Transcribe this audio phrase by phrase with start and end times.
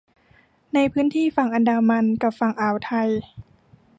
[0.73, 3.09] ในพื้นที่ฝั่งอันดามันกับฝั่งอ่าวไทย